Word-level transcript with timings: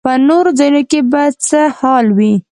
په 0.05 0.13
نورو 0.27 0.49
ځایونو 0.59 0.81
کې 0.91 0.99
به 1.11 1.23
څه 1.47 1.61
حال 1.77 2.05
وي. 2.17 2.33